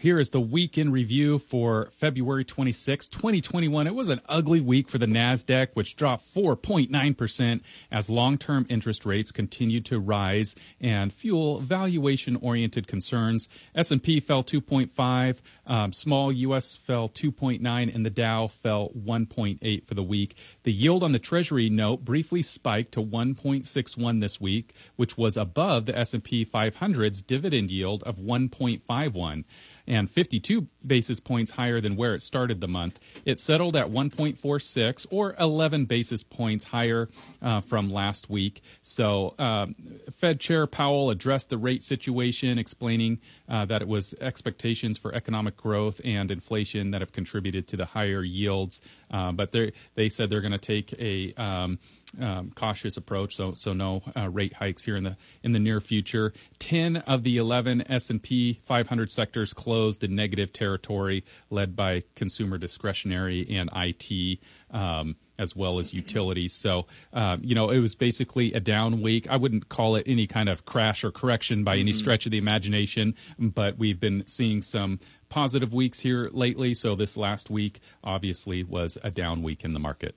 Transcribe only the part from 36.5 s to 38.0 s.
higher uh, from